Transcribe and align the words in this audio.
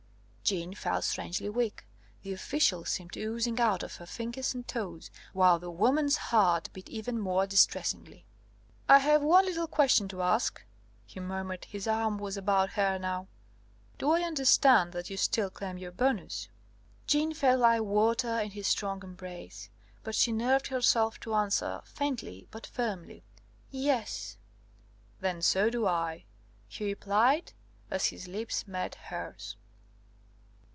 Jeanne 0.43 0.75
felt 0.75 1.05
strangely 1.05 1.47
weak. 1.47 1.85
The 2.23 2.33
official 2.33 2.83
seemed 2.83 3.15
oozing 3.15 3.57
out 3.57 3.85
at 3.85 3.93
her 3.93 4.05
fingers 4.05 4.53
and 4.53 4.67
toes, 4.67 5.09
while 5.31 5.59
the 5.59 5.71
woman's 5.71 6.17
heart 6.17 6.67
beat 6.73 6.89
even 6.89 7.17
more 7.21 7.47
distressingly. 7.47 8.25
"I 8.89 8.99
have 8.99 9.21
one 9.21 9.45
little 9.45 9.67
question 9.67 10.09
to 10.09 10.21
ask," 10.21 10.61
he 11.05 11.21
murmured 11.21 11.63
(his 11.63 11.87
arm 11.87 12.17
was 12.17 12.35
about 12.35 12.71
her 12.71 12.97
now). 12.99 13.27
"Do 13.97 14.11
I 14.11 14.23
understand 14.23 14.91
that 14.91 15.09
you 15.09 15.15
still 15.15 15.49
claim 15.49 15.77
your 15.77 15.93
bonus?" 15.93 16.49
Jeanne 17.07 17.33
felt 17.33 17.61
like 17.61 17.83
water 17.83 18.37
in 18.41 18.51
his 18.51 18.67
strong 18.67 19.01
embrace; 19.05 19.69
but 20.03 20.15
she 20.15 20.33
nerved 20.33 20.67
herself 20.67 21.17
to 21.21 21.33
answer, 21.33 21.79
faintly 21.85 22.45
but 22.51 22.67
firmly, 22.67 23.23
"Yes!" 23.69 24.35
"Then 25.21 25.41
so 25.41 25.69
do 25.69 25.87
I," 25.87 26.25
he 26.67 26.83
replied, 26.83 27.53
as 27.89 28.07
his 28.07 28.27
lips 28.27 28.67
met 28.67 28.95
hers. 28.95 29.55